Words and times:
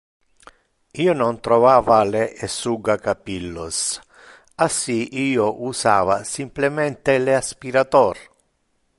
Io 1.03 1.11
non 1.17 1.35
trovava 1.47 1.97
le 2.13 2.23
essugacapillos, 2.47 3.81
assi 4.55 4.97
io 5.25 5.51
usava 5.67 6.23
simplemente 6.23 7.19
le 7.19 7.35
aspirator. 7.41 8.17